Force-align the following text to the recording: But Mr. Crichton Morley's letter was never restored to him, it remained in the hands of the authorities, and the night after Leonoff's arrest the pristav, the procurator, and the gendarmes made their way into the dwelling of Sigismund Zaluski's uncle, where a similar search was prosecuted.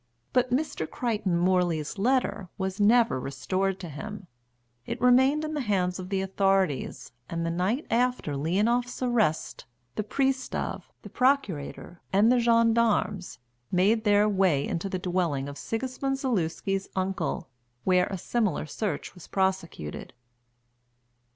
But 0.33 0.49
Mr. 0.49 0.89
Crichton 0.89 1.37
Morley's 1.37 1.99
letter 1.99 2.49
was 2.57 2.79
never 2.79 3.19
restored 3.19 3.79
to 3.81 3.87
him, 3.89 4.25
it 4.83 4.99
remained 4.99 5.45
in 5.45 5.53
the 5.53 5.61
hands 5.61 5.99
of 5.99 6.09
the 6.09 6.21
authorities, 6.23 7.11
and 7.29 7.45
the 7.45 7.51
night 7.51 7.85
after 7.91 8.35
Leonoff's 8.35 9.03
arrest 9.03 9.65
the 9.93 10.01
pristav, 10.03 10.85
the 11.03 11.09
procurator, 11.11 12.01
and 12.11 12.31
the 12.31 12.39
gendarmes 12.39 13.37
made 13.71 14.03
their 14.03 14.27
way 14.27 14.67
into 14.67 14.89
the 14.89 14.97
dwelling 14.97 15.47
of 15.47 15.55
Sigismund 15.59 16.17
Zaluski's 16.17 16.89
uncle, 16.95 17.47
where 17.83 18.07
a 18.07 18.17
similar 18.17 18.65
search 18.65 19.13
was 19.13 19.27
prosecuted. 19.27 20.13